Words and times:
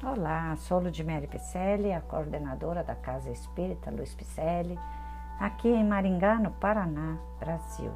Olá, 0.00 0.54
sou 0.54 0.78
Ludmere 0.78 1.26
Picelli, 1.26 1.92
a 1.92 2.00
coordenadora 2.00 2.84
da 2.84 2.94
Casa 2.94 3.30
Espírita 3.30 3.90
Luiz 3.90 4.14
Picelli, 4.14 4.78
aqui 5.40 5.66
em 5.66 5.84
Maringá, 5.84 6.36
no 6.36 6.52
Paraná, 6.52 7.18
Brasil. 7.40 7.90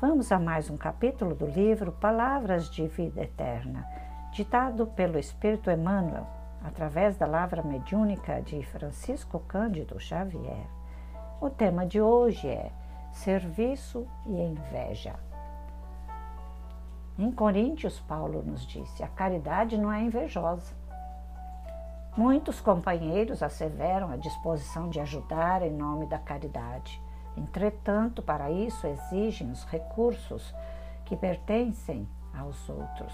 Vamos 0.00 0.30
a 0.30 0.38
mais 0.38 0.70
um 0.70 0.76
capítulo 0.76 1.34
do 1.34 1.44
livro 1.44 1.90
Palavras 1.90 2.70
de 2.70 2.86
Vida 2.86 3.22
Eterna, 3.22 3.84
ditado 4.30 4.86
pelo 4.86 5.18
Espírito 5.18 5.72
Emmanuel, 5.72 6.24
através 6.62 7.16
da 7.16 7.26
lavra 7.26 7.64
mediúnica 7.64 8.40
de 8.40 8.64
Francisco 8.66 9.40
Cândido 9.40 9.98
Xavier. 9.98 10.68
O 11.40 11.50
tema 11.50 11.84
de 11.84 12.00
hoje 12.00 12.46
é 12.46 12.70
Serviço 13.10 14.06
e 14.24 14.40
Inveja. 14.40 15.16
Em 17.18 17.32
Coríntios, 17.32 17.98
Paulo 17.98 18.40
nos 18.40 18.64
disse: 18.64 19.02
a 19.02 19.08
caridade 19.08 19.76
não 19.76 19.92
é 19.92 20.00
invejosa 20.00 20.83
Muitos 22.16 22.60
companheiros 22.60 23.42
asseveram 23.42 24.08
a 24.08 24.16
disposição 24.16 24.88
de 24.88 25.00
ajudar 25.00 25.62
em 25.62 25.72
nome 25.72 26.06
da 26.06 26.16
caridade. 26.16 27.02
Entretanto, 27.36 28.22
para 28.22 28.52
isso 28.52 28.86
exigem 28.86 29.50
os 29.50 29.64
recursos 29.64 30.54
que 31.04 31.16
pertencem 31.16 32.08
aos 32.32 32.68
outros. 32.68 33.12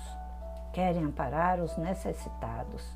Querem 0.74 1.02
amparar 1.02 1.60
os 1.60 1.78
necessitados. 1.78 2.94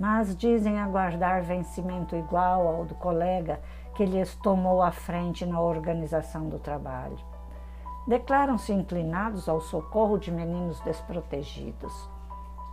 Mas 0.00 0.34
dizem 0.36 0.80
aguardar 0.80 1.42
vencimento 1.42 2.16
igual 2.16 2.66
ao 2.66 2.84
do 2.84 2.96
colega 2.96 3.60
que 3.94 4.04
lhes 4.04 4.34
tomou 4.34 4.82
a 4.82 4.90
frente 4.90 5.46
na 5.46 5.60
organização 5.60 6.48
do 6.48 6.58
trabalho. 6.58 7.18
Declaram-se 8.08 8.72
inclinados 8.72 9.48
ao 9.48 9.60
socorro 9.60 10.18
de 10.18 10.32
meninos 10.32 10.80
desprotegidos 10.80 12.17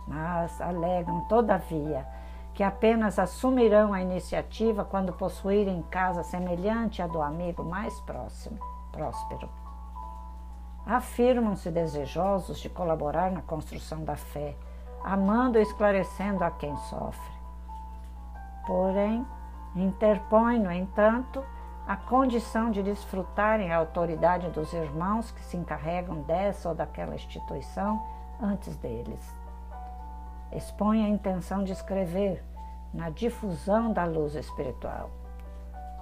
mas 0.06 0.60
alegam, 0.60 1.22
todavia, 1.22 2.06
que 2.54 2.62
apenas 2.62 3.18
assumirão 3.18 3.92
a 3.92 4.00
iniciativa 4.00 4.84
quando 4.84 5.12
possuírem 5.12 5.82
casa 5.90 6.22
semelhante 6.22 7.02
à 7.02 7.06
do 7.06 7.20
amigo 7.20 7.64
mais 7.64 7.98
próximo, 8.00 8.58
próspero. 8.92 9.48
Afirmam-se 10.86 11.70
desejosos 11.70 12.60
de 12.60 12.68
colaborar 12.68 13.30
na 13.30 13.42
construção 13.42 14.04
da 14.04 14.16
fé, 14.16 14.56
amando 15.04 15.58
e 15.58 15.62
esclarecendo 15.62 16.44
a 16.44 16.50
quem 16.50 16.74
sofre. 16.76 17.36
Porém, 18.66 19.26
interpõem, 19.74 20.60
no 20.60 20.72
entanto, 20.72 21.44
a 21.86 21.96
condição 21.96 22.70
de 22.70 22.82
desfrutarem 22.82 23.72
a 23.72 23.76
autoridade 23.76 24.48
dos 24.50 24.72
irmãos 24.72 25.30
que 25.30 25.42
se 25.42 25.56
encarregam 25.56 26.22
dessa 26.22 26.68
ou 26.68 26.74
daquela 26.74 27.14
instituição 27.14 28.02
antes 28.40 28.76
deles 28.76 29.45
expõe 30.56 31.04
a 31.04 31.08
intenção 31.08 31.62
de 31.62 31.72
escrever 31.72 32.42
na 32.92 33.10
difusão 33.10 33.92
da 33.92 34.04
luz 34.04 34.34
espiritual. 34.34 35.10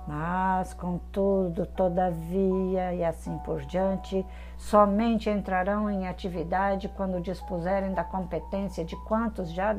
Mas, 0.06 0.74
contudo, 0.74 1.66
todavia 1.66 2.92
e 2.94 3.02
assim 3.02 3.36
por 3.38 3.62
diante, 3.62 4.24
somente 4.56 5.30
entrarão 5.30 5.90
em 5.90 6.06
atividade 6.06 6.88
quando 6.90 7.20
dispuserem 7.20 7.94
da 7.94 8.04
competência 8.04 8.84
de 8.84 8.94
quantos 9.04 9.50
já 9.50 9.74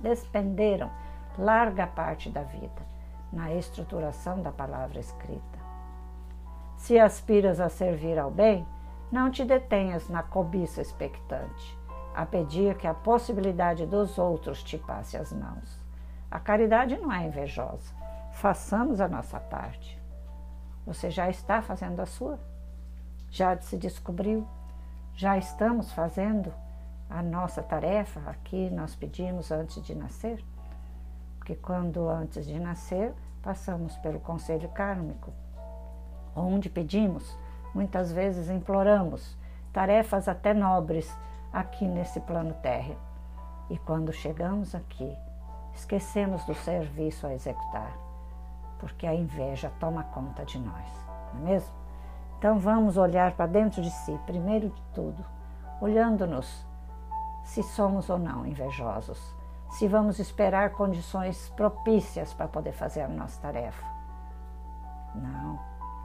despenderam 0.00 0.90
larga 1.38 1.86
parte 1.86 2.28
da 2.28 2.42
vida 2.42 2.84
na 3.32 3.52
estruturação 3.54 4.42
da 4.42 4.50
palavra 4.50 4.98
escrita. 4.98 5.56
Se 6.76 6.98
aspiras 6.98 7.60
a 7.60 7.68
servir 7.68 8.18
ao 8.18 8.30
bem, 8.30 8.66
não 9.10 9.30
te 9.30 9.44
detenhas 9.44 10.08
na 10.08 10.22
cobiça 10.22 10.80
expectante 10.80 11.85
a 12.16 12.24
pedir 12.24 12.78
que 12.78 12.86
a 12.86 12.94
possibilidade 12.94 13.84
dos 13.84 14.16
outros 14.16 14.62
te 14.62 14.78
passe 14.78 15.18
as 15.18 15.34
mãos. 15.34 15.78
A 16.30 16.40
caridade 16.40 16.96
não 16.96 17.12
é 17.12 17.26
invejosa. 17.26 17.94
Façamos 18.32 19.02
a 19.02 19.06
nossa 19.06 19.38
parte. 19.38 20.00
Você 20.86 21.10
já 21.10 21.28
está 21.28 21.60
fazendo 21.60 22.00
a 22.00 22.06
sua? 22.06 22.40
Já 23.30 23.60
se 23.60 23.76
descobriu? 23.76 24.48
Já 25.14 25.36
estamos 25.36 25.92
fazendo 25.92 26.54
a 27.10 27.22
nossa 27.22 27.62
tarefa? 27.62 28.18
Aqui 28.30 28.70
nós 28.70 28.96
pedimos 28.96 29.52
antes 29.52 29.82
de 29.82 29.94
nascer? 29.94 30.42
Porque 31.36 31.54
quando 31.54 32.08
antes 32.08 32.46
de 32.46 32.58
nascer 32.58 33.12
passamos 33.42 33.94
pelo 33.98 34.20
conselho 34.20 34.70
kármico, 34.70 35.34
onde 36.34 36.70
pedimos, 36.70 37.38
muitas 37.74 38.10
vezes 38.10 38.48
imploramos 38.48 39.36
tarefas 39.70 40.28
até 40.28 40.54
nobres 40.54 41.14
aqui 41.56 41.88
nesse 41.88 42.20
plano 42.20 42.52
térreo. 42.54 42.98
E 43.70 43.78
quando 43.78 44.12
chegamos 44.12 44.74
aqui, 44.74 45.16
esquecemos 45.74 46.44
do 46.44 46.54
serviço 46.54 47.26
a 47.26 47.32
executar, 47.32 47.96
porque 48.78 49.06
a 49.06 49.14
inveja 49.14 49.72
toma 49.80 50.04
conta 50.04 50.44
de 50.44 50.58
nós, 50.58 50.86
não 51.32 51.40
é 51.40 51.50
mesmo? 51.52 51.74
Então 52.38 52.58
vamos 52.58 52.98
olhar 52.98 53.32
para 53.32 53.46
dentro 53.46 53.80
de 53.80 53.90
si, 53.90 54.20
primeiro 54.26 54.68
de 54.68 54.82
tudo, 54.94 55.24
olhando-nos 55.80 56.66
se 57.42 57.62
somos 57.62 58.10
ou 58.10 58.18
não 58.18 58.46
invejosos, 58.46 59.34
se 59.70 59.88
vamos 59.88 60.18
esperar 60.18 60.70
condições 60.72 61.48
propícias 61.56 62.34
para 62.34 62.48
poder 62.48 62.72
fazer 62.72 63.00
a 63.00 63.08
nossa 63.08 63.40
tarefa. 63.40 63.84
Não, 65.14 65.58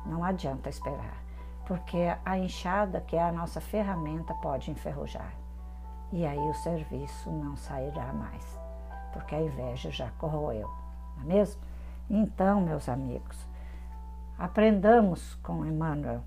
não 0.05 0.23
adianta 0.23 0.69
esperar, 0.69 1.21
porque 1.65 2.15
a 2.23 2.37
enxada, 2.37 3.01
que 3.01 3.17
é 3.17 3.23
a 3.23 3.31
nossa 3.33 3.59
ferramenta, 3.59 4.33
pode 4.35 4.71
enferrujar 4.71 5.40
e 6.11 6.25
aí 6.25 6.37
o 6.37 6.53
serviço 6.53 7.31
não 7.31 7.55
sairá 7.55 8.11
mais, 8.11 8.59
porque 9.13 9.33
a 9.33 9.41
inveja 9.41 9.89
já 9.89 10.09
corroeu, 10.11 10.69
não 11.17 11.23
é 11.23 11.25
mesmo? 11.25 11.61
Então, 12.09 12.59
meus 12.59 12.89
amigos, 12.89 13.37
aprendamos 14.37 15.35
com 15.35 15.65
Emmanuel, 15.65 16.21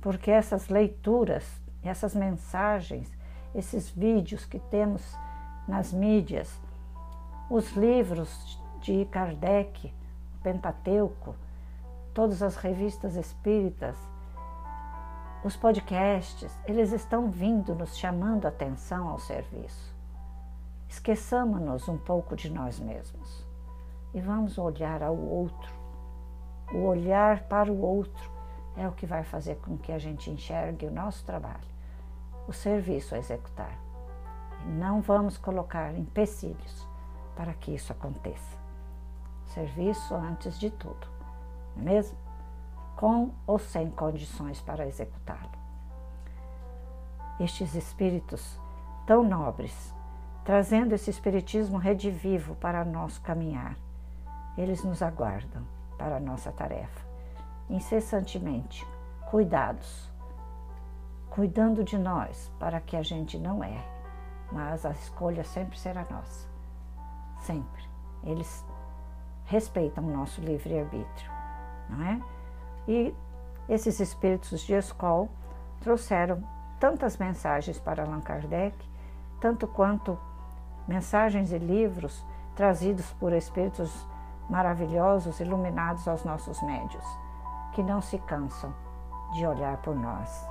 porque 0.00 0.30
essas 0.30 0.68
leituras, 0.68 1.60
essas 1.82 2.14
mensagens, 2.14 3.10
esses 3.54 3.90
vídeos 3.90 4.46
que 4.46 4.58
temos 4.58 5.02
nas 5.68 5.92
mídias, 5.92 6.60
os 7.50 7.72
livros 7.72 8.60
de 8.80 9.04
Kardec, 9.06 9.92
o 10.38 10.42
Pentateuco, 10.42 11.34
todas 12.14 12.42
as 12.42 12.56
revistas 12.56 13.16
espíritas, 13.16 13.96
os 15.46 15.56
podcasts, 15.56 16.50
eles 16.66 16.90
estão 16.90 17.30
vindo 17.30 17.72
nos 17.72 17.96
chamando 17.96 18.46
atenção 18.46 19.06
ao 19.06 19.20
serviço. 19.20 19.94
Esqueçamos-nos 20.88 21.88
um 21.88 21.96
pouco 21.96 22.34
de 22.34 22.50
nós 22.50 22.80
mesmos 22.80 23.46
e 24.12 24.20
vamos 24.20 24.58
olhar 24.58 25.04
ao 25.04 25.16
outro. 25.16 25.72
O 26.72 26.78
olhar 26.78 27.44
para 27.44 27.70
o 27.70 27.80
outro 27.80 28.28
é 28.76 28.88
o 28.88 28.92
que 28.92 29.06
vai 29.06 29.22
fazer 29.22 29.54
com 29.58 29.78
que 29.78 29.92
a 29.92 29.98
gente 30.00 30.32
enxergue 30.32 30.86
o 30.86 30.90
nosso 30.90 31.24
trabalho, 31.24 31.68
o 32.48 32.52
serviço 32.52 33.14
a 33.14 33.18
executar. 33.18 33.78
E 34.64 34.68
não 34.68 35.00
vamos 35.00 35.38
colocar 35.38 35.96
empecilhos 35.96 36.88
para 37.36 37.54
que 37.54 37.72
isso 37.72 37.92
aconteça. 37.92 38.58
Serviço 39.44 40.12
antes 40.12 40.58
de 40.58 40.70
tudo, 40.70 41.06
não 41.76 41.82
é 41.82 41.94
mesmo? 41.94 42.25
Com 42.96 43.30
ou 43.46 43.58
sem 43.58 43.90
condições 43.90 44.60
para 44.60 44.86
executá-lo. 44.86 45.50
Estes 47.38 47.74
espíritos 47.74 48.58
tão 49.06 49.22
nobres, 49.22 49.94
trazendo 50.42 50.94
esse 50.94 51.10
espiritismo 51.10 51.76
redivivo 51.76 52.56
para 52.56 52.84
nosso 52.84 53.20
caminhar, 53.20 53.76
eles 54.56 54.82
nos 54.82 55.02
aguardam 55.02 55.62
para 55.98 56.16
a 56.16 56.20
nossa 56.20 56.50
tarefa, 56.50 57.06
incessantemente, 57.68 58.86
cuidados, 59.30 60.10
cuidando 61.28 61.84
de 61.84 61.98
nós 61.98 62.50
para 62.58 62.80
que 62.80 62.96
a 62.96 63.02
gente 63.02 63.38
não 63.38 63.62
erre, 63.62 63.84
mas 64.50 64.86
a 64.86 64.90
escolha 64.92 65.44
sempre 65.44 65.78
será 65.78 66.06
nossa. 66.10 66.48
Sempre. 67.40 67.84
Eles 68.24 68.64
respeitam 69.44 70.04
o 70.04 70.10
nosso 70.10 70.40
livre-arbítrio, 70.40 71.30
não 71.90 72.02
é? 72.02 72.35
E 72.88 73.14
esses 73.68 73.98
espíritos 73.98 74.60
de 74.60 74.74
escola 74.74 75.28
trouxeram 75.80 76.42
tantas 76.78 77.16
mensagens 77.16 77.78
para 77.78 78.04
Allan 78.04 78.20
Kardec, 78.20 78.76
tanto 79.40 79.66
quanto 79.66 80.18
mensagens 80.86 81.52
e 81.52 81.58
livros 81.58 82.24
trazidos 82.54 83.12
por 83.14 83.32
espíritos 83.32 84.06
maravilhosos, 84.48 85.40
iluminados 85.40 86.06
aos 86.06 86.24
nossos 86.24 86.62
médios, 86.62 87.04
que 87.72 87.82
não 87.82 88.00
se 88.00 88.18
cansam 88.18 88.72
de 89.32 89.44
olhar 89.46 89.78
por 89.78 89.96
nós. 89.96 90.48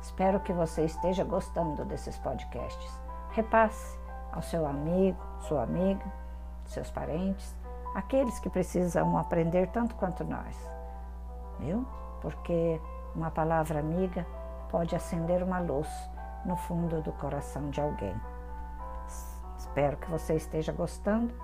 Espero 0.00 0.40
que 0.40 0.52
você 0.52 0.84
esteja 0.84 1.24
gostando 1.24 1.84
desses 1.84 2.16
podcasts. 2.18 3.00
Repasse 3.32 3.98
ao 4.32 4.40
seu 4.40 4.66
amigo, 4.66 5.18
sua 5.40 5.64
amiga, 5.64 6.04
seus 6.66 6.90
parentes, 6.90 7.54
aqueles 7.94 8.38
que 8.38 8.48
precisam 8.48 9.18
aprender 9.18 9.68
tanto 9.68 9.94
quanto 9.96 10.22
nós 10.22 10.75
viu? 11.58 11.86
Porque 12.20 12.80
uma 13.14 13.30
palavra 13.30 13.80
amiga 13.80 14.26
pode 14.70 14.94
acender 14.94 15.42
uma 15.42 15.58
luz 15.58 15.88
no 16.44 16.56
fundo 16.56 17.00
do 17.02 17.12
coração 17.12 17.70
de 17.70 17.80
alguém. 17.80 18.14
Espero 19.56 19.96
que 19.96 20.10
você 20.10 20.34
esteja 20.34 20.72
gostando 20.72 21.34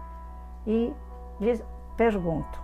e 0.66 0.94
lhe 1.40 1.64
pergunto: 1.96 2.62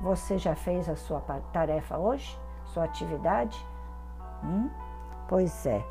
você 0.00 0.38
já 0.38 0.54
fez 0.54 0.88
a 0.88 0.96
sua 0.96 1.20
tarefa 1.52 1.98
hoje? 1.98 2.38
Sua 2.64 2.84
atividade? 2.84 3.66
Hum? 4.44 4.70
Pois 5.28 5.66
é, 5.66 5.84